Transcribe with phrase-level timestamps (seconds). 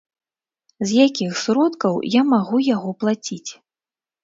[0.91, 3.51] З якіх сродкаў я магу яго плаціць?